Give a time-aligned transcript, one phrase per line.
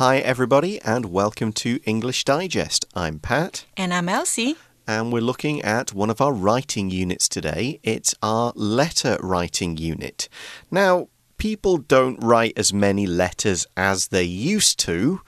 [0.00, 2.86] Hi, everybody, and welcome to English Digest.
[2.94, 3.66] I'm Pat.
[3.76, 4.56] And I'm Elsie.
[4.88, 7.80] And we're looking at one of our writing units today.
[7.82, 10.30] It's our letter writing unit.
[10.70, 15.20] Now, people don't write as many letters as they used to.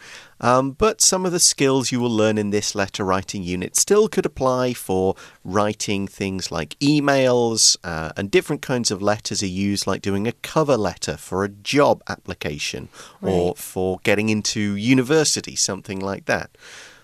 [0.42, 4.08] Um, but some of the skills you will learn in this letter writing unit still
[4.08, 5.14] could apply for
[5.44, 10.32] writing things like emails, uh, and different kinds of letters are used, like doing a
[10.32, 12.88] cover letter for a job application
[13.20, 13.32] right.
[13.32, 16.50] or for getting into university, something like that.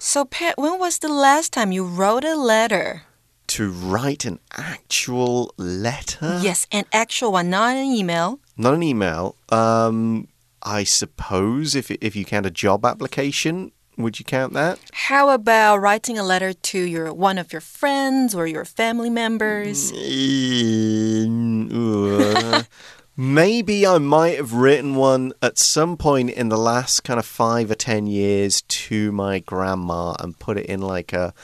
[0.01, 3.03] So, Pat, when was the last time you wrote a letter?
[3.49, 6.41] To write an actual letter?
[6.43, 8.41] Yes, an actual one, not an email.
[8.57, 9.37] Not an email.
[9.49, 10.29] Um,
[10.63, 14.79] I suppose if if you count a job application, would you count that?
[14.93, 19.93] How about writing a letter to your one of your friends or your family members?
[19.93, 22.63] Mm, uh,
[23.17, 27.71] maybe I might have written one at some point in the last kind of five
[27.71, 31.35] or ten years to my grandma and put it in like a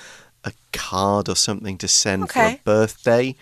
[0.45, 2.51] a card or something to send okay.
[2.55, 3.35] for a birthday.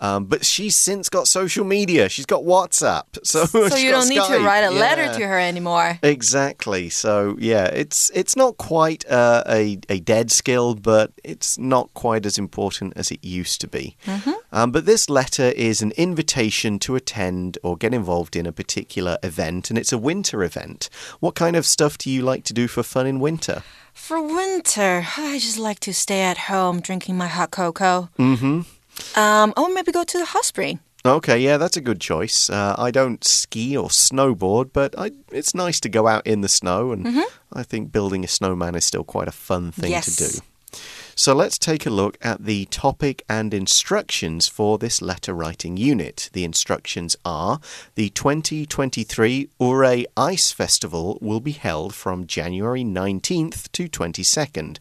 [0.00, 2.08] Um, but she's since got social media.
[2.08, 3.04] She's got WhatsApp.
[3.30, 4.08] So, so you don't Skype.
[4.08, 4.80] need to write a yeah.
[4.80, 5.98] letter to her anymore.
[6.02, 6.88] Exactly.
[6.88, 12.26] So yeah, it's it's not quite uh, a a dead skill, but it's not quite
[12.26, 13.96] as important as it used to be.
[14.06, 14.34] Mm -hmm.
[14.52, 19.18] um, but this letter is an invitation to attend or get involved in a particular
[19.22, 20.88] event, and it's a winter event.
[21.20, 23.62] What kind of stuff do you like to do for fun in winter?
[23.92, 28.08] For winter, I just like to stay at home drinking my hot cocoa.
[28.18, 28.60] Mm-hmm.
[29.16, 30.80] Um, or maybe go to the hot spring.
[31.04, 32.50] Okay, yeah, that's a good choice.
[32.50, 36.48] Uh, I don't ski or snowboard, but I, it's nice to go out in the
[36.48, 37.60] snow, and mm -hmm.
[37.60, 40.16] I think building a snowman is still quite a fun thing yes.
[40.16, 40.30] to do.
[41.14, 46.30] So let's take a look at the topic and instructions for this letter writing unit.
[46.32, 47.60] The instructions are
[47.94, 54.78] the 2023 Ouray Ice Festival will be held from January 19th to 22nd.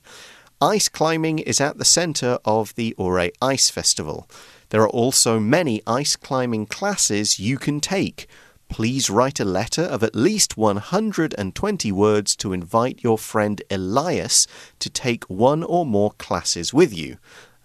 [0.61, 4.29] Ice climbing is at the center of the Ouray Ice Festival.
[4.71, 8.27] There are also many ice climbing classes you can take.
[8.67, 14.47] Please write a letter of at least 120 words to invite your friend Elias
[14.79, 17.19] to take one or more classes with you.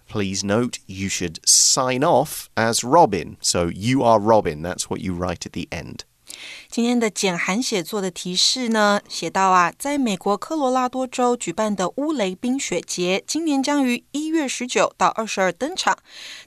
[0.07, 3.35] Please note you should sign off as Robin.
[3.41, 4.61] So you are Robin.
[4.61, 6.05] That's what you write at the end.
[6.69, 15.97] 今天的简函写作的提示呢，写到啊，在美国科罗拉多州举办的乌雷冰雪节，今年将于一月十九到二十二登场。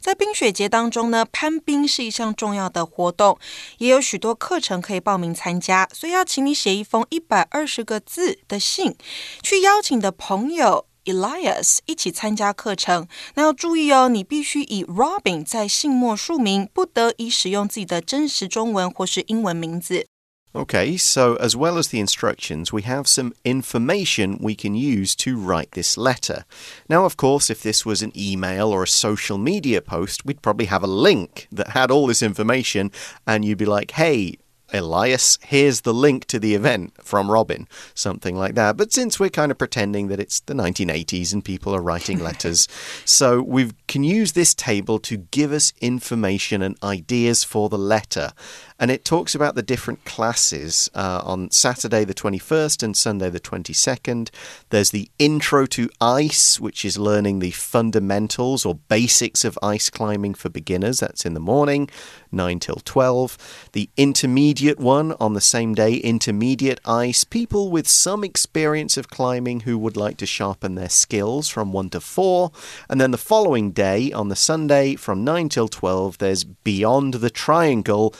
[0.00, 3.38] 在冰雪节当中呢，攀冰是一项重要的活动，
[3.78, 8.96] 也有许多课程可以报名参加，所以要请你写一封一百二十个字的信，
[9.42, 10.87] 去邀请的朋友。
[11.07, 20.05] Elias 一起参加课程，那要注意哦，你必须以 Robin 在信末署名，不得以使用自己的真实中文或是英文名字。
[20.53, 25.71] Okay, so as well as the instructions, we have some information we can use to write
[25.71, 26.43] this letter.
[26.87, 30.67] Now, of course, if this was an email or a social media post, we'd probably
[30.67, 32.91] have a link that had all this information,
[33.25, 34.37] and you'd be like, hey,
[34.72, 38.76] Elias, here's the link to the event from Robin, something like that.
[38.76, 42.68] But since we're kind of pretending that it's the 1980s and people are writing letters,
[43.04, 48.32] so we can use this table to give us information and ideas for the letter.
[48.80, 53.40] And it talks about the different classes uh, on Saturday the 21st and Sunday the
[53.40, 54.30] 22nd.
[54.70, 60.34] There's the Intro to Ice, which is learning the fundamentals or basics of ice climbing
[60.34, 61.00] for beginners.
[61.00, 61.90] That's in the morning,
[62.30, 63.68] 9 till 12.
[63.72, 67.24] The intermediate one on the same day, Intermediate Ice.
[67.24, 71.90] People with some experience of climbing who would like to sharpen their skills from 1
[71.90, 72.52] to 4.
[72.88, 77.30] And then the following day, on the Sunday, from 9 till 12, there's Beyond the
[77.30, 78.14] Triangle,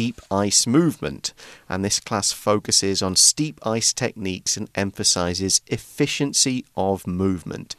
[0.00, 1.32] steep ice movement.
[1.68, 7.76] And this class focuses on steep ice techniques and emphasizes efficiency of movement.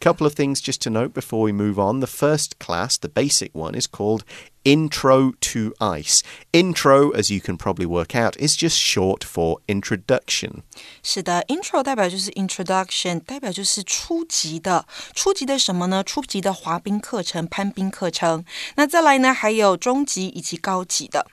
[0.00, 1.98] Couple of things just to note before we move on.
[1.98, 4.22] The first class, the basic one, is called
[4.64, 6.22] Intro to Ice.
[6.52, 10.62] Intro, as you can probably work out, is just short for introduction.
[11.02, 14.86] 是的，intro 代表就是 introduction，代表就是初级的。
[15.16, 16.04] 初级的什么呢？
[16.04, 18.44] 初级的滑冰课程、攀冰课程。
[18.76, 21.26] 那再来呢，还有中级以及高级的。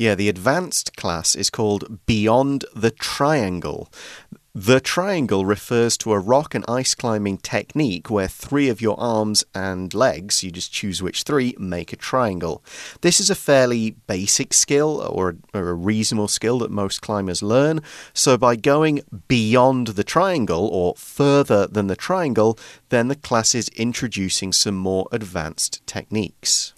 [0.00, 3.90] yeah, the advanced class is called Beyond the Triangle.
[4.54, 9.44] The triangle refers to a rock and ice climbing technique where three of your arms
[9.54, 12.64] and legs, you just choose which three, make a triangle.
[13.02, 17.82] This is a fairly basic skill or, or, a reasonable skill that most climbers learn.
[18.14, 22.58] So, by going beyond the triangle or further than the triangle,
[22.88, 26.72] then the class is introducing some more advanced techniques.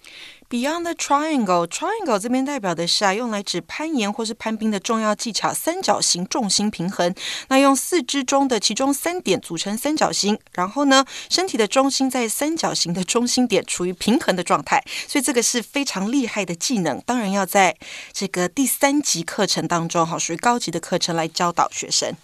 [0.52, 7.14] Beyond the triangle，triangle 这边代表的是啊，用来指攀岩或是攀冰的重要技巧——三角形重心平衡。
[7.48, 14.82] 那用四肢中的其中三点组成三角形，然后呢，身体的中心在三角形的中心点处于平衡的状态。
[15.06, 17.76] 所以这个是非常厉害的技能，当然要在
[18.12, 22.16] 这个第三级课程当中，哈，属于高级的课程来教导学生。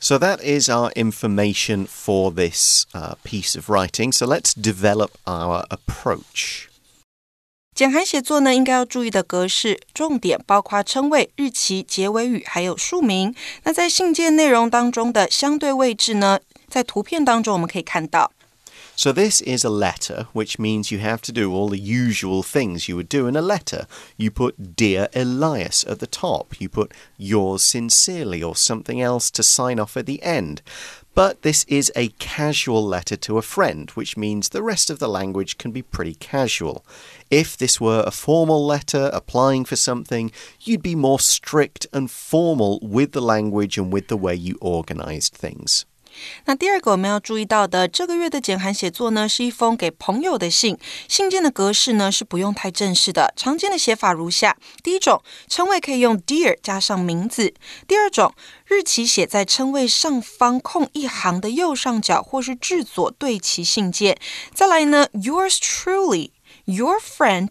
[0.00, 4.12] So that is our information for this uh, piece of writing.
[4.12, 6.68] So let's develop our approach.
[7.74, 13.32] 简函写作呢，应该要注意的格式重点包括称谓、日期、结尾语，还有署名。
[13.62, 18.32] 那在信件内容当中的相对位置呢，在图片当中我们可以看到。
[18.96, 22.96] So this is a letter, which means you have to do all the usual things you
[22.96, 23.84] would do in a letter.
[24.16, 26.46] You put Dear Elias at the top.
[26.58, 30.62] You put Yours sincerely or something else to sign off at the end.
[31.15, 35.07] But this is a casual letter to a friend, which means the rest of the
[35.07, 36.83] language can be pretty casual.
[37.29, 40.31] If this were a formal letter applying for something,
[40.61, 45.35] you'd be more strict and formal with the language and with the way you organized
[45.35, 45.85] things.
[46.45, 50.77] 那第二个我们要注意到的，这个月的简函写作呢，是一封给朋友的信。
[51.07, 57.53] 信件的格式呢是不用太正式的，常见的写法如下：第一种，称谓可以用 Dear 加上名字；
[57.87, 58.33] 第二种，
[58.65, 64.17] 日期写在称谓上方空一行的右上角或是至左对齐信件。
[64.53, 67.49] 再来呢，Yours truly，Your friend。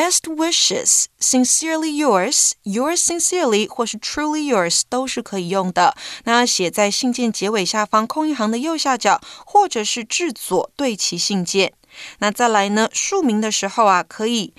[0.00, 5.94] Best wishes, sincerely yours, yours sincerely，或是 truly yours 都是可以用的。
[6.24, 11.74] 那写在信件结尾下方空一行的右下角，或者是至左对齐信件。
[12.20, 12.88] 那再来呢？
[12.94, 14.54] 署名的时候啊，可以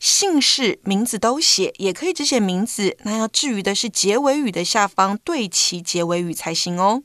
[0.00, 2.96] 姓氏、名字都写，也可以只写名字。
[3.04, 7.04] 那要至于的是结尾语的下方对齐结尾语才行哦。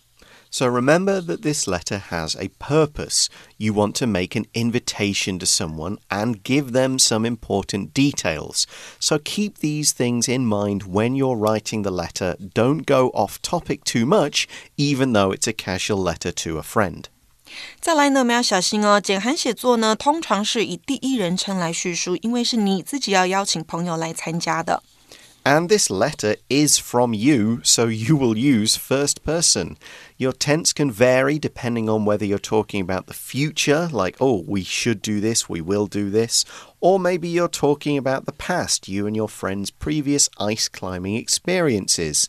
[0.50, 3.28] so remember that this letter has a purpose.
[3.58, 8.66] You want to make an invitation to someone and give them some important details.
[8.98, 12.36] So keep these things in mind when you're writing the letter.
[12.54, 14.46] Don't go off topic too much,
[14.76, 17.04] even though it's a casual letter to a friend.
[17.80, 19.00] 再来呢，我们要小心哦。
[19.00, 24.82] 简函写作呢，通常是以第一人称来叙述，因为是你自己要邀请朋友来参加的。
[25.43, 29.75] And this letter is from you, so you will use first person.
[30.15, 34.63] Your tense can vary depending on whether you're talking about the future, like, oh, we
[34.63, 36.45] should do this, we will do this,
[36.79, 42.27] or maybe you're talking about the past, you and your friend's previous ice climbing experiences.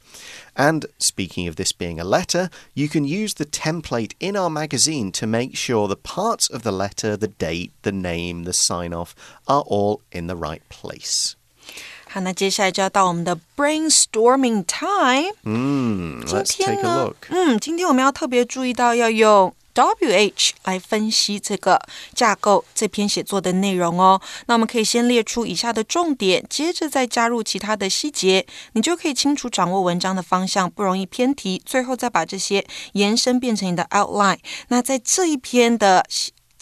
[0.57, 5.13] And speaking of this being a letter, you can use the template in our magazine
[5.13, 9.15] to make sure the parts of the letter, the date, the name, the sign off,
[9.47, 11.37] are all in the right place.
[12.13, 15.35] 好，那接下来就要到我们的 brainstorming time。
[15.45, 21.81] 嗯，今天呢，嗯，今天我们要特别注意到要用 WH 来分析这个
[22.15, 24.21] 架构这篇写作的内容哦。
[24.45, 28.45] 那我们可以先列出以下的重点，接着再加入其他的细节，
[28.75, 31.63] 你就可以清楚掌握文章的方向，不容易偏题。
[31.65, 34.37] 最后再把这些延伸变成你的 outline。
[34.69, 36.05] 那在这一篇的。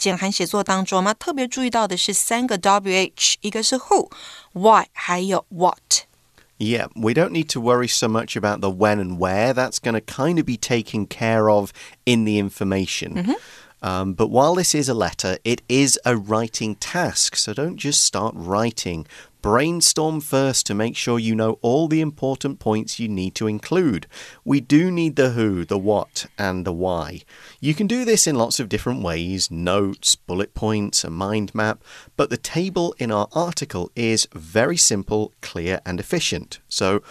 [0.00, 9.18] 简函写作当中，我们特别注意到的是三个 WH，一个是 who、why，还有 what。Yeah, we don't need to worry so much about the when and
[9.18, 9.52] where.
[9.52, 11.70] That's going to kind of be taken care of
[12.04, 13.12] in the information.
[13.14, 13.36] Mm -hmm.
[13.82, 17.36] Um, but while this is a letter, it is a writing task.
[17.36, 19.06] So don't just start writing.
[19.41, 24.05] Brainstorm first to make sure you know all the important points you need to include.
[24.45, 27.21] We do need the who, the what, and the why.
[27.59, 31.83] You can do this in lots of different ways notes, bullet points, a mind map,
[32.15, 36.59] but the table in our article is very simple, clear, and efficient.
[36.67, 37.01] So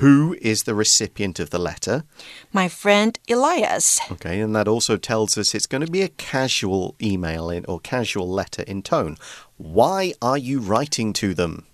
[0.00, 2.04] who is the recipient of the letter?
[2.52, 4.00] My friend Elias.
[4.10, 7.80] Okay, and that also tells us it's going to be a casual email in, or
[7.80, 9.16] casual letter in tone.
[9.56, 11.66] Why are you writing to them?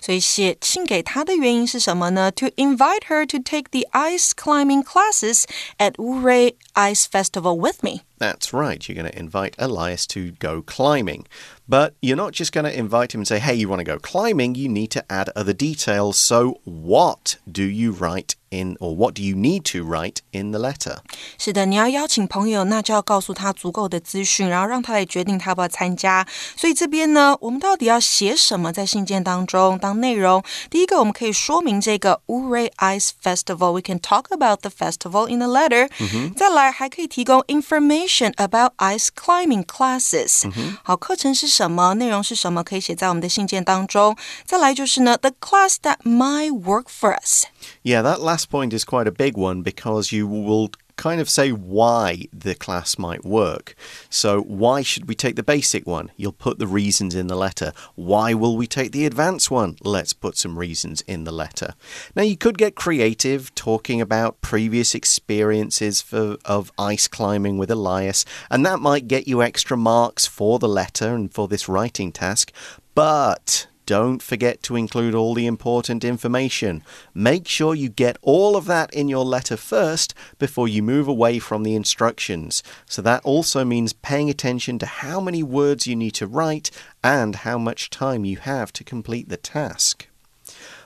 [0.00, 2.30] 所以写信给她的原因是什么呢？
[2.32, 5.44] To invite her to take the ice climbing classes
[5.78, 8.02] at Ouray Ice Festival with me.
[8.19, 11.25] That's right, you're going to invite Elias to go climbing.
[11.67, 13.99] But you're not just going to invite him and say, hey, you want to go
[13.99, 16.17] climbing, you need to add other details.
[16.17, 20.59] So, what do you write in, or what do you need to write in the
[20.59, 20.97] letter?
[21.37, 26.25] 是的，你要邀请朋友，那就要告诉他足够的资讯，然后让他来决定他要不要参加。
[26.57, 30.43] 所以这边呢，我们到底要写什么在信件当中当内容？
[30.71, 36.09] 第一个，我们可以说明这个 Ouray Ice Festival，we can talk about the festival in the letter、mm。
[36.09, 36.33] Hmm.
[36.33, 38.08] 再来，还可以提供 information。
[38.36, 40.76] about ice climbing classes、嗯。
[40.82, 41.94] 好，课程是什么？
[41.94, 42.62] 内容是什么？
[42.64, 44.16] 可以写在我们的信件当中。
[44.44, 50.14] 再来就是呢，the class that might work for us。Yeah, that last point is quite a big one because
[50.14, 53.73] you will kind of say why the class might work.
[54.09, 56.11] So, why should we take the basic one?
[56.17, 57.71] You'll put the reasons in the letter.
[57.95, 59.77] Why will we take the advanced one?
[59.81, 61.73] Let's put some reasons in the letter.
[62.15, 68.25] Now, you could get creative talking about previous experiences for, of ice climbing with Elias,
[68.51, 72.51] and that might get you extra marks for the letter and for this writing task.
[72.93, 76.83] But don't forget to include all the important information.
[77.15, 81.39] Make sure you get all of that in your letter first before you move away
[81.39, 82.61] from the instructions.
[82.85, 86.69] So that also means paying attention to how many words you need to write
[87.03, 90.08] and how much time you have to complete the task.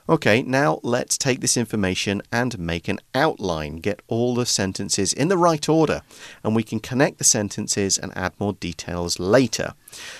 [0.09, 3.77] Okay, now let's take this information and make an outline.
[3.77, 6.01] Get all the sentences in the right order,
[6.43, 9.75] and we can connect the sentences and add more details later.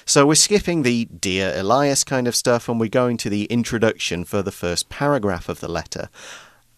[0.06, 4.24] So we're skipping the Dear Elias kind of stuff, and we're going to the introduction
[4.24, 6.08] for the first paragraph of the letter.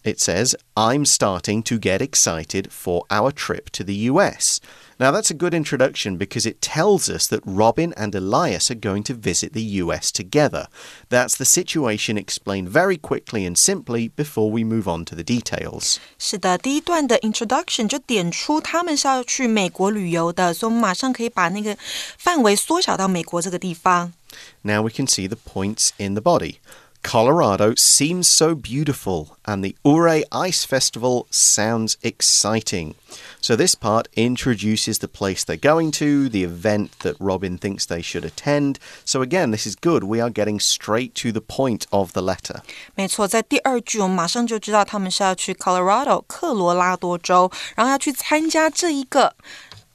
[0.02, 4.60] It says, I'm starting to get excited for our trip to the US.
[4.99, 9.01] Now, that's a good introduction because it tells us that Robin and Elias are going
[9.05, 10.67] to visit the US together.
[11.09, 15.97] That's the situation explained very quickly and simply before we move on to the details.
[16.19, 21.75] 是的，第一段的 introduction 就点出他们是要去美国旅游的，所以我们马上可以把那个
[22.19, 24.13] 范围缩小到美国这个地方。
[24.61, 26.57] Now we can see the points in the body.
[27.05, 32.93] Colorado seems so beautiful, and the Ure Ice Festival sounds exciting.
[33.41, 38.03] So, this part introduces the place they're going to, the event that Robin thinks they
[38.03, 38.77] should attend.
[39.03, 40.03] So, again, this is good.
[40.03, 42.61] We are getting straight to the point of the letter.
[42.93, 49.33] 没错，在第二句，我们马上就知道他们是要去 Colorado 科罗拉多州，然后要去参加这一个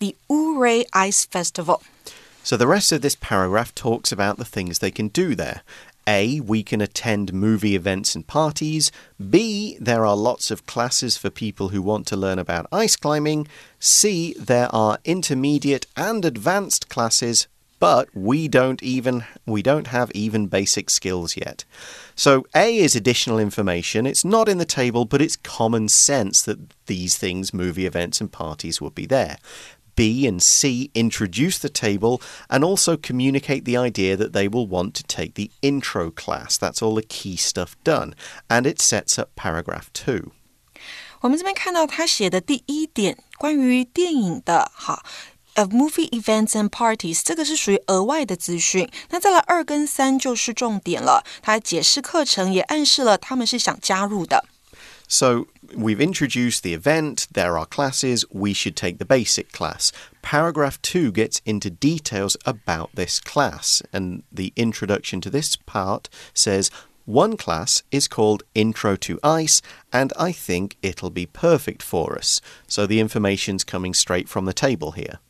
[0.00, 5.08] the Ure Ice Festival。So the rest of this paragraph talks about the things they can
[5.08, 5.60] do there.
[6.07, 8.91] A, we can attend movie events and parties.
[9.29, 13.47] B, there are lots of classes for people who want to learn about ice climbing.
[13.79, 17.47] C, there are intermediate and advanced classes,
[17.79, 21.65] but we don't even we don't have even basic skills yet.
[22.15, 24.05] So A is additional information.
[24.05, 28.31] It's not in the table, but it's common sense that these things, movie events and
[28.31, 29.37] parties, would be there.
[29.94, 34.92] B and C introduce the table and also communicate the idea that they will want
[34.94, 36.58] to take the intro class.
[36.58, 38.12] That's all the key stuff done.
[38.48, 40.32] And it sets up paragraph two.
[41.20, 45.02] 我们这边看到他写的第一点，关于电影的，好。
[45.58, 48.90] Of movie events and parties，这个是属于额外的资讯。
[49.08, 51.24] 那再来二跟三就是重点了。
[51.40, 54.44] 他解释课程，也暗示了他们是想加入的。
[55.10, 59.92] So we've introduced the event, there are classes, we should take the basic class.
[60.22, 66.70] Paragraph 2 gets into details about this class, and the introduction to this part says,
[67.04, 69.62] one class is called Intro to Ice,
[69.92, 72.40] and I think it'll be perfect for us.
[72.66, 75.20] So the information's coming straight from the table here.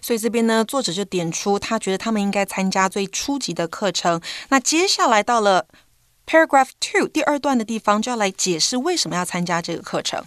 [0.00, 4.18] 所以这边呢，作者就点出他觉得他们应该参加最初级的课程。
[4.48, 5.66] 那接下来到了
[6.30, 10.24] Paragraph two 第二段的地方就要来解释为什么要参加这个课程。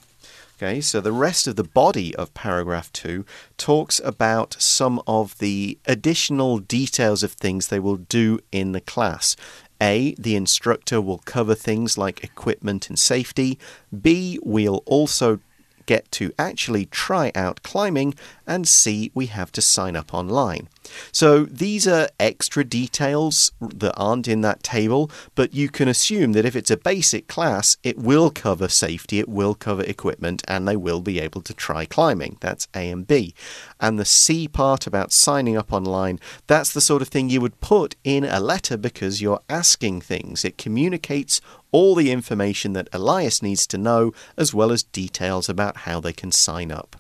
[0.60, 3.24] Okay, so the rest of the body of paragraph 2
[3.58, 9.38] talks about some of the additional details of things they will do in the class.
[9.80, 13.58] A, the instructor will cover things like equipment and safety.
[13.90, 15.40] B, we'll also
[15.86, 18.14] get to actually try out climbing,
[18.47, 20.69] and C, we have to sign up online.
[21.13, 26.45] So these are extra details that aren't in that table, but you can assume that
[26.45, 30.77] if it's a basic class, it will cover safety, it will cover equipment, and they
[30.77, 32.37] will be able to try climbing.
[32.41, 33.35] That's A and B.
[33.81, 37.61] And the C part about signing up online, that's the sort of thing you would
[37.61, 40.45] put in a letter because you're asking things.
[40.45, 41.41] It communicates
[41.73, 46.13] all the information that Elias needs to know, as well as details about how they
[46.13, 46.97] can sign up.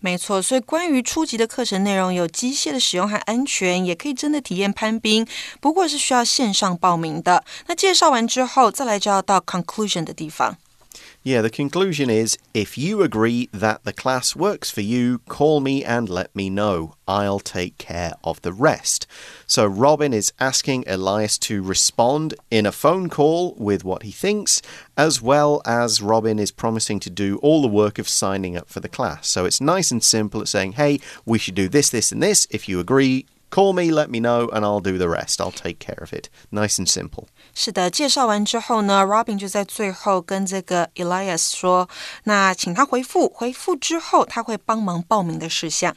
[0.00, 5.26] 没错，所以关于初级的课程内容有机械的使用和安全，也可以真的体验攀冰，
[5.60, 7.44] 不过是需要线上报名的。
[7.66, 10.56] 那介绍完之后，再来就要到 conclusion 的地方。
[11.22, 16.08] Yeah, the conclusion is if you agree that the class works for you, call me and
[16.08, 16.94] let me know.
[17.06, 19.06] I'll take care of the rest.
[19.46, 24.62] So, Robin is asking Elias to respond in a phone call with what he thinks,
[24.96, 28.80] as well as Robin is promising to do all the work of signing up for
[28.80, 29.28] the class.
[29.28, 30.42] So, it's nice and simple.
[30.42, 32.46] It's saying, hey, we should do this, this, and this.
[32.50, 35.39] If you agree, Call me, let me know, and I'll do the rest.
[35.39, 36.29] I'll take care of it.
[36.51, 37.27] Nice and simple.
[37.53, 41.87] 是的，介绍完之后呢，Robin 就在最后跟这个 Elias 说，
[42.25, 45.95] 那请他回复，回复之后他会帮忙报名的事项。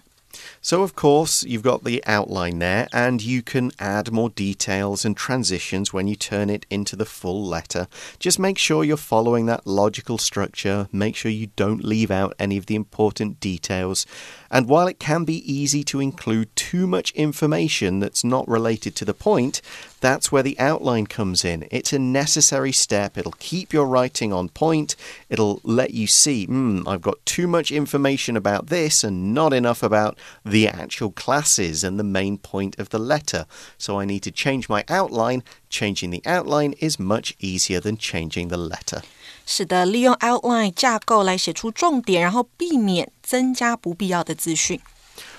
[0.61, 5.16] so, of course, you've got the outline there, and you can add more details and
[5.16, 7.87] transitions when you turn it into the full letter.
[8.21, 12.59] Just make sure you're following that logical structure, make sure you don't leave out any
[12.59, 14.07] of the important details.
[14.53, 19.03] and while it can be easy to include too much information that's not related to
[19.03, 19.63] the point,
[20.00, 21.67] that's where the outline comes in.
[21.72, 23.17] It's a necessary step.
[23.17, 24.95] It'll keep your writing on point.
[25.27, 29.81] It'll let you see, hmm, I've got too much information about this and not enough
[29.81, 33.48] about the actual classes and the main point of the letter.
[33.79, 35.41] So I need to change my outline.
[35.69, 39.01] Changing the outline is much easier than changing the letter.
[39.47, 44.80] 是的，利用 outline 架构来写出重点，然后避免增加不必要的资讯。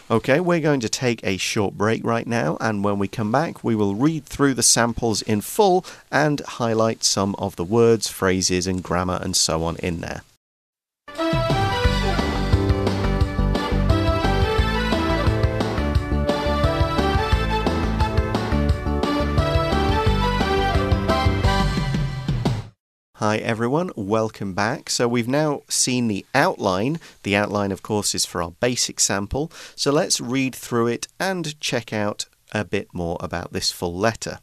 [0.09, 3.57] Okay, we're going to take a short break right now, and when we come back,
[3.61, 8.65] we will read through the samples in full and highlight some of the words, phrases,
[8.65, 10.23] and grammar and so on in there.
[23.18, 24.90] Hi everyone, welcome back.
[24.90, 26.98] So we've now seen the outline.
[27.22, 29.52] The outline, of course, is for our basic sample.
[29.76, 34.40] So let's read through it and check out a bit more about this full letter.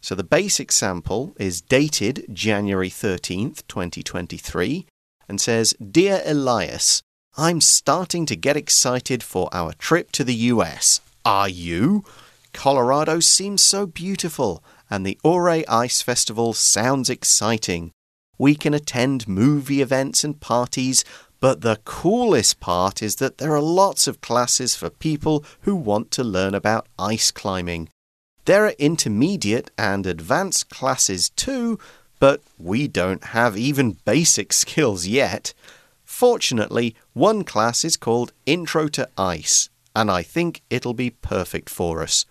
[0.00, 4.86] So the basic sample is dated January 13th, 2023,
[5.28, 7.02] and says Dear Elias,
[7.36, 11.00] I'm starting to get excited for our trip to the US.
[11.24, 12.04] Are you?
[12.52, 17.90] Colorado seems so beautiful, and the Ouray Ice Festival sounds exciting.
[18.38, 21.04] We can attend movie events and parties,
[21.40, 26.10] but the coolest part is that there are lots of classes for people who want
[26.12, 27.88] to learn about ice climbing.
[28.46, 31.78] There are intermediate and advanced classes too,
[32.18, 35.52] but we don't have even basic skills yet.
[36.04, 42.02] Fortunately, one class is called Intro to Ice, and I think it'll be perfect for
[42.02, 42.24] us.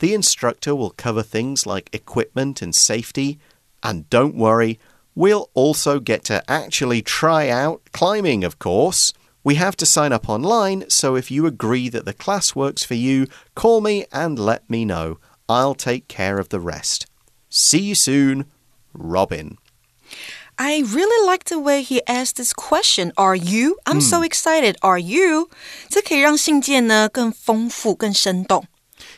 [0.00, 3.38] The instructor will cover things like equipment and safety,
[3.82, 4.80] and don't worry,
[5.15, 9.13] We'll also get to actually try out climbing, of course.
[9.43, 12.95] We have to sign up online, so if you agree that the class works for
[12.95, 15.19] you, call me and let me know.
[15.49, 17.07] I'll take care of the rest.
[17.49, 18.45] See you soon,
[18.93, 19.57] Robin.
[20.59, 23.13] I really like the way he asked this question.
[23.15, 23.77] Are you?
[23.85, 24.23] I'm so hmm.
[24.25, 24.75] excited.
[24.81, 25.49] Are you?
[25.89, 28.65] 这可以让信件呢更丰富、更生动。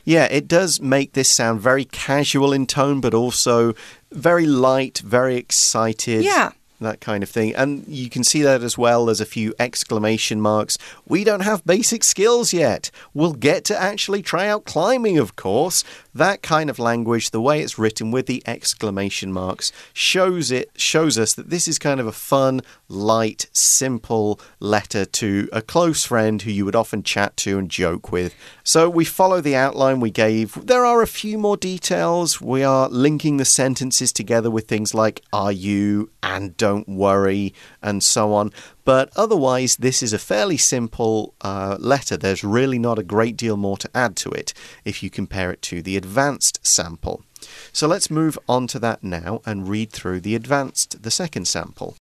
[0.05, 3.75] Yeah, it does make this sound very casual in tone, but also
[4.13, 6.25] very light, very excited.
[6.25, 6.53] Yeah
[6.85, 7.55] that kind of thing.
[7.55, 9.07] And you can see that as well.
[9.07, 10.79] There's a few exclamation marks.
[11.07, 12.91] We don't have basic skills yet.
[13.13, 15.83] We'll get to actually try out climbing, of course.
[16.15, 21.19] That kind of language, the way it's written with the exclamation marks, shows it shows
[21.19, 26.43] us that this is kind of a fun, light, simple letter to a close friend
[26.43, 28.35] who you would often chat to and joke with.
[28.67, 30.55] So we follow the outline we gave.
[30.67, 32.41] There are a few more details.
[32.41, 38.03] We are linking the sentences together with things like are you and don't worry and
[38.03, 38.55] so on.
[38.87, 42.17] But otherwise, this is a fairly simple uh, letter.
[42.17, 45.61] There's really not a great deal more to add to it if you compare it
[45.63, 47.23] to the advanced sample.
[47.71, 51.97] So let's move on to that now and read through the advanced, the second sample.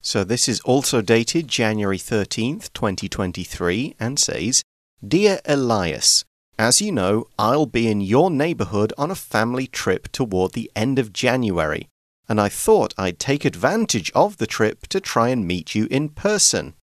[0.00, 4.64] So this is also dated January 13th, 2023, and says
[5.06, 6.24] Dear Elias,
[6.58, 10.98] as you know, I'll be in your neighborhood on a family trip toward the end
[10.98, 11.88] of January
[12.28, 16.10] and I thought I'd take advantage of the trip to try and meet you in
[16.10, 16.74] person.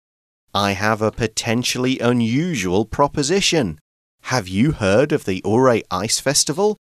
[0.54, 3.80] I have a potentially unusual proposition.
[4.24, 6.78] Have you heard of the Ouray Ice Festival?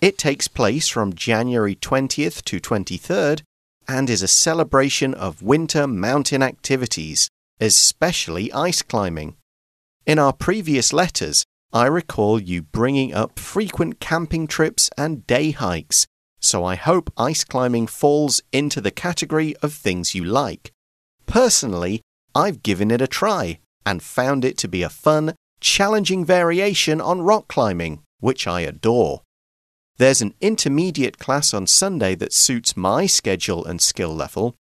[0.00, 3.42] It takes place from January 20th to 23rd
[3.88, 7.28] and is a celebration of winter mountain activities,
[7.60, 9.36] especially ice climbing.
[10.06, 16.06] In our previous letters, I recall you bringing up frequent camping trips and day hikes
[16.42, 20.72] so I hope ice climbing falls into the category of things you like.
[21.24, 22.02] Personally,
[22.34, 27.22] I've given it a try and found it to be a fun, challenging variation on
[27.22, 29.22] rock climbing, which I adore.
[29.98, 34.56] There's an intermediate class on Sunday that suits my schedule and skill level.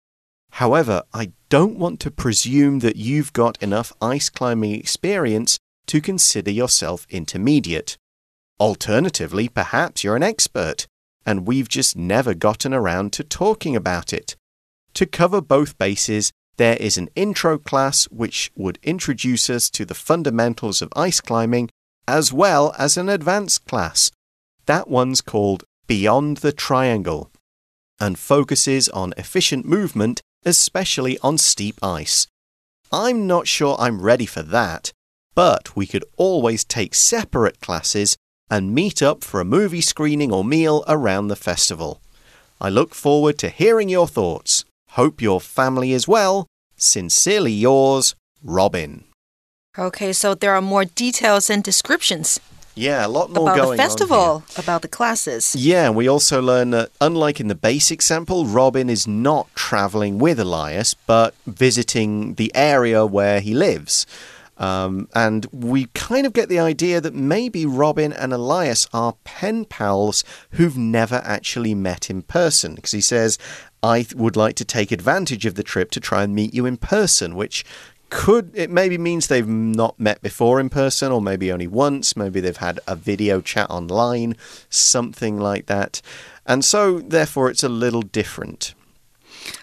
[0.52, 5.58] However, I don't want to presume that you've got enough ice climbing experience
[5.88, 7.98] to consider yourself intermediate.
[8.60, 10.86] Alternatively, perhaps you're an expert,
[11.26, 14.36] and we've just never gotten around to talking about it.
[14.96, 19.94] To cover both bases, there is an intro class which would introduce us to the
[19.94, 21.70] fundamentals of ice climbing,
[22.08, 24.12] as well as an advanced class.
[24.66, 27.32] That one's called Beyond the Triangle
[28.00, 32.28] and focuses on efficient movement, especially on steep ice.
[32.92, 34.92] I'm not sure I'm ready for that,
[35.36, 38.18] but we could always take separate classes
[38.50, 42.02] and meet up for a movie screening or meal around the festival.
[42.60, 44.66] I look forward to hearing your thoughts.
[44.92, 46.48] Hope your family is well.
[46.76, 49.06] Sincerely yours, Robin.
[49.78, 52.40] Okay, so there are more details and descriptions.
[52.80, 55.54] Yeah, a lot more about going the festival, about the classes.
[55.54, 60.40] Yeah, we also learn that, unlike in the basic sample, Robin is not traveling with
[60.40, 64.06] Elias, but visiting the area where he lives.
[64.58, 69.66] Um, and we kind of get the idea that maybe Robin and Elias are pen
[69.66, 72.76] pals who've never actually met in person.
[72.76, 73.38] Because he says,
[73.82, 76.76] I would like to take advantage of the trip to try and meet you in
[76.76, 77.64] person, which
[78.10, 82.40] could it maybe means they've not met before in person or maybe only once maybe
[82.40, 84.36] they've had a video chat online
[84.70, 86.02] something like that.
[86.46, 88.74] And so therefore it's a little different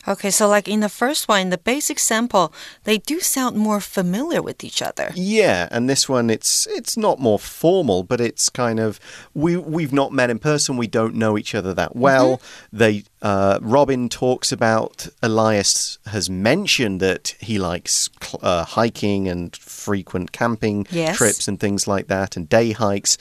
[0.09, 2.53] Okay, so like in the first one, the basic sample,
[2.85, 5.11] they do sound more familiar with each other.
[5.15, 9.01] Yeah, and this one it's it's not more formal, but it's kind of
[9.35, 12.29] we we've not met in person, we don't know each other that well.
[12.29, 12.79] Mm -hmm.
[12.79, 18.11] They uh, Robin talks about Elias has mentioned that he likes
[18.43, 21.17] uh, hiking and frequent camping yes.
[21.17, 23.19] trips and things like that, and day hikes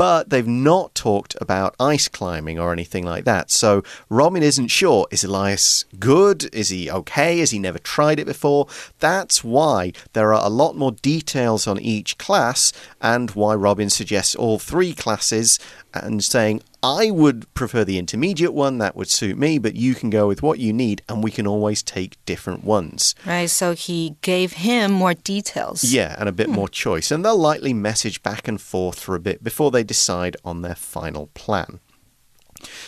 [0.00, 3.50] but they've not talked about ice climbing or anything like that.
[3.50, 6.48] So Robin isn't sure is Elias good?
[6.54, 7.40] Is he okay?
[7.40, 8.66] Has he never tried it before?
[9.00, 14.34] That's why there are a lot more details on each class and why Robin suggests
[14.34, 15.58] all three classes
[15.92, 20.08] and saying, I would prefer the intermediate one, that would suit me, but you can
[20.08, 23.14] go with what you need, and we can always take different ones.
[23.26, 25.84] Right, so he gave him more details.
[25.84, 26.54] Yeah, and a bit hmm.
[26.54, 27.10] more choice.
[27.10, 30.74] And they'll likely message back and forth for a bit before they decide on their
[30.74, 31.80] final plan.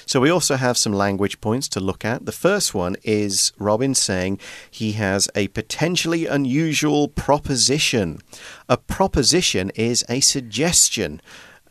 [0.06, 2.26] So we also have some language points to look at.
[2.26, 4.38] The first one is Robin saying
[4.70, 8.18] he has a potentially unusual proposition.
[8.68, 11.22] A proposition is a suggestion.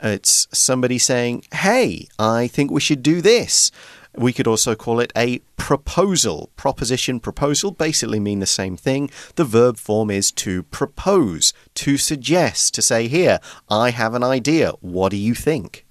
[0.02, 3.70] It's somebody saying, Hey, I think we should do this.
[4.14, 6.48] We could also call it a proposal.
[6.56, 9.10] Proposition, proposal basically mean the same thing.
[9.34, 14.72] The verb form is to propose, to suggest, to say, Here, I have an idea.
[14.80, 15.84] What do you think?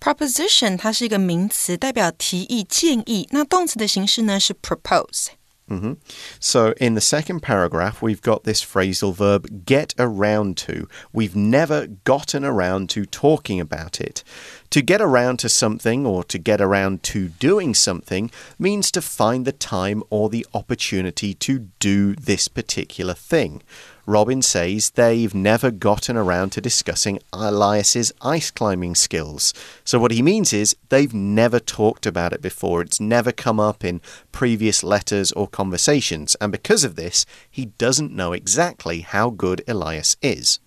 [0.00, 3.28] Proposition 它是一个名词，代表提议、建议。
[3.30, 5.28] 那动词的形式呢是 propose。
[5.69, 5.97] Mm -hmm.
[6.39, 10.87] So, in the second paragraph, we've got this phrasal verb get around to.
[11.13, 14.23] We've never gotten around to talking about it.
[14.71, 18.29] To get around to something or to get around to doing something
[18.59, 23.63] means to find the time or the opportunity to do this particular thing.
[24.05, 29.55] Robin says they've never gotten around to discussing Elias's ice climbing skills.
[29.83, 32.81] So, what he means is they've never talked about it before.
[32.81, 34.01] It's never come up in
[34.31, 36.35] previous letters or conversations.
[36.39, 40.59] And because of this, he doesn't know exactly how good Elias is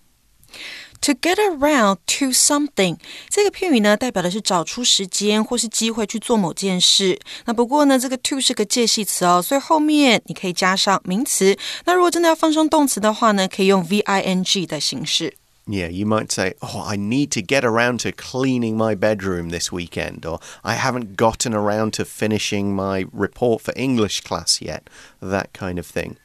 [1.02, 7.18] To get around to something 这个片语呢，代表的是找出时间或是机会去做某件事。
[7.44, 11.56] 那不过呢，这个 to 是个介系词哦，所以后面你可以加上名词。
[11.84, 15.34] 那如果真的要放上动词的话呢，可以用 v i n g 的形式。
[15.70, 20.20] Yeah, you might say, Oh, I need to get around to cleaning my bedroom this weekend,
[20.20, 24.84] or I haven't gotten around to finishing my report for English class yet,
[25.20, 26.16] that kind of thing.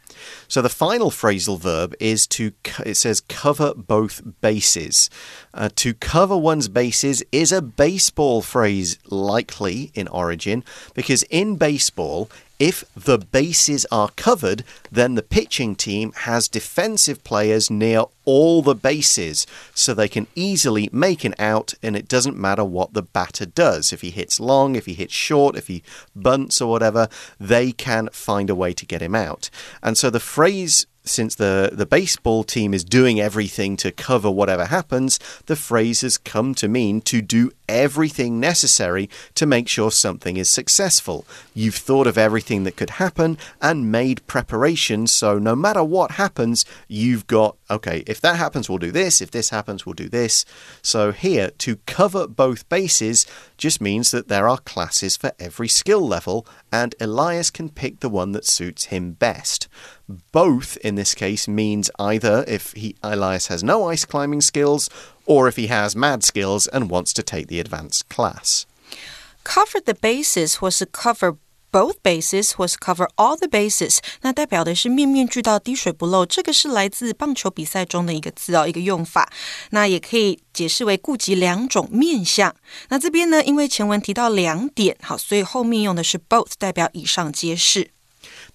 [0.48, 2.52] So the final phrasal verb is to,
[2.84, 5.10] it says, cover both bases.
[5.52, 10.64] Uh, to cover one's bases is a baseball phrase, likely in origin,
[10.94, 17.70] because in baseball, if the bases are covered, then the pitching team has defensive players
[17.70, 22.64] near all the bases, so they can easily make an out, and it doesn't matter
[22.64, 23.92] what the batter does.
[23.92, 25.82] If he hits long, if he hits short, if he
[26.14, 29.50] bunts or whatever, they can find a way to get him out.
[29.82, 34.66] And so the phrase since the, the baseball team is doing everything to cover whatever
[34.66, 40.36] happens, the phrase has come to mean to do everything necessary to make sure something
[40.36, 41.26] is successful.
[41.54, 46.64] You've thought of everything that could happen and made preparations, so no matter what happens,
[46.88, 50.44] you've got, okay, if that happens, we'll do this, if this happens, we'll do this.
[50.82, 53.26] So here, to cover both bases
[53.56, 58.08] just means that there are classes for every skill level, and Elias can pick the
[58.08, 59.68] one that suits him best.
[60.32, 64.88] Both in this case means either if he, Elias has no ice climbing skills
[65.27, 68.63] or if he has mad skills and wants to take the advanced class.
[69.43, 71.37] Cover the bases 或是 cover
[71.71, 76.23] both bases 或是 cover all the bases，那代表的是面面俱到、滴水不漏。
[76.23, 79.31] 这个是来自棒球比赛中的一个字哦，一个用法。
[79.71, 82.55] 那也可以解释为顾及两种面相。
[82.89, 87.89] 那这边呢，因为前文提到两点，好，所以后面用的是 both，代表以上皆是。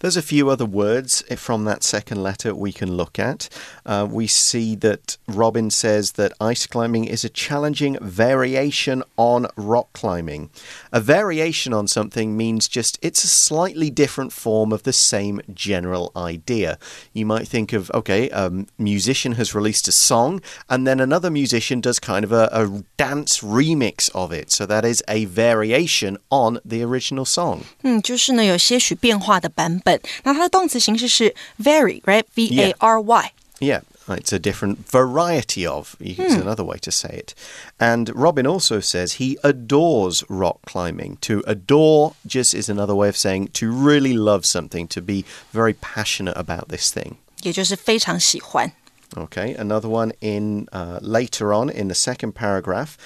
[0.02, 3.48] There's a few other words from that second letter we can look at.
[3.84, 9.92] Uh, we see that Robin says that ice climbing is a challenging variation on rock
[9.92, 10.50] climbing.
[10.92, 16.12] A variation on something means just it's a slightly different form of the same general
[16.16, 16.78] idea.
[17.12, 21.80] You might think of, okay, a musician has released a song, and then another musician
[21.80, 24.50] does kind of a, a dance remix of it.
[24.50, 27.64] So that is a variation on the original song.
[27.82, 29.91] 嗯，就是呢有些许变化的版本。
[30.24, 33.82] 那它的动词形式是 vary，right？V A R Y。Yeah.
[34.08, 37.34] It's a different variety of, it's another way to say it.
[37.78, 41.18] And Robin also says he adores rock climbing.
[41.22, 45.74] To adore just is another way of saying to really love something, to be very
[45.74, 47.16] passionate about this thing.
[47.42, 48.72] 也就是非常喜欢。
[49.14, 52.96] Okay, another one in uh, later on in the second paragraph.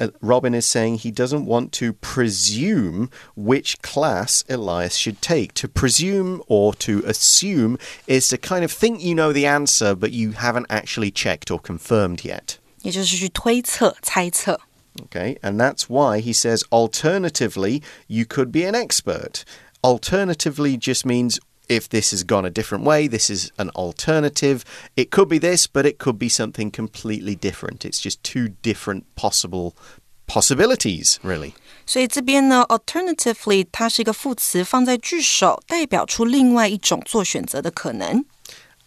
[0.00, 5.54] Uh, Robin is saying he doesn't want to presume which class Elias should take.
[5.54, 10.12] To presume or to assume is to kind of think you know the answer, but
[10.12, 12.58] you haven't actually checked or confirmed yet.
[12.82, 14.60] 也就是去推测、猜测。
[15.10, 19.44] Okay, and that's why he says alternatively, you could be an expert.
[19.82, 24.62] Alternatively just means if this has gone a different way, this is an alternative.
[24.96, 27.84] It could be this, but it could be something completely different.
[27.84, 29.74] It's just two different possible
[30.26, 31.52] possibilities, really.
[31.86, 38.24] 所以这边呢，alternatively 它是一个副词，放在句首，代表出另外一种做选择的可能。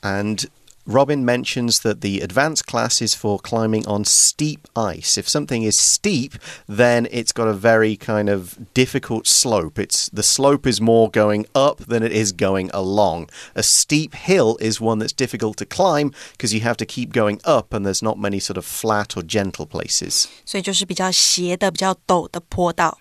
[0.01, 0.45] And
[0.87, 5.17] Robin mentions that the advanced class is for climbing on steep ice.
[5.17, 6.33] If something is steep,
[6.67, 9.77] then it's got a very kind of difficult slope.
[9.77, 13.29] It's the slope is more going up than it is going along.
[13.53, 17.39] A steep hill is one that's difficult to climb because you have to keep going
[17.45, 20.27] up and there's not many sort of flat or gentle places.
[20.45, 22.97] 所以就是比较斜的、比较陡的坡道。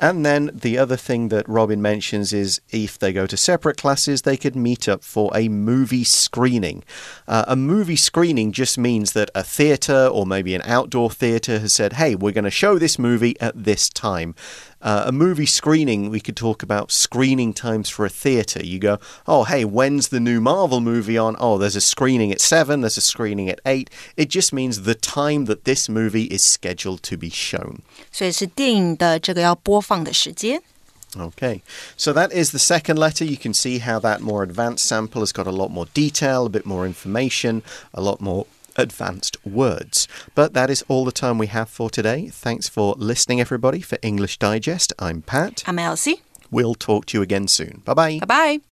[0.00, 4.22] And then the other thing that Robin mentions is if they go to separate classes,
[4.22, 6.84] they could meet up for a movie screening.
[7.26, 11.72] Uh, a movie screening just means that a theatre or maybe an outdoor theatre has
[11.72, 14.34] said, hey, we're going to show this movie at this time.
[14.83, 18.65] Uh, a movie screening, we could talk about screening times for a theatre.
[18.65, 18.97] You go,
[19.27, 21.35] oh, hey, when's the new Marvel movie on?
[21.39, 23.89] Oh, there's a screening at 7, there's a screening at 8.
[24.15, 27.81] It just means the time that this movie is scheduled to be shown.
[28.11, 30.61] 所以是电影的这个要播放的时间。
[31.15, 31.61] Okay,
[31.97, 33.25] so that is the second letter.
[33.25, 36.49] You can see how that more advanced sample has got a lot more detail, a
[36.49, 38.45] bit more information, a lot more
[38.76, 40.08] advanced words.
[40.34, 42.28] But that is all the time we have for today.
[42.28, 44.92] Thanks for listening, everybody, for English Digest.
[44.98, 45.62] I'm Pat.
[45.66, 47.82] I'm Elsie，We'll talk to you again soon.
[47.84, 48.18] Bye bye.
[48.20, 48.73] 拜拜。